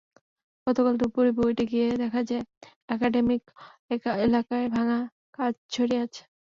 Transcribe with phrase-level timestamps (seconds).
[0.67, 2.43] গতকাল দুপুরে বুয়েটে গিয়ে দেখা যায়,
[2.89, 3.41] একাডেমিক
[4.25, 4.99] এলাকায় ভাঙা
[5.33, 6.21] কাচ ছড়িয়ে আছে।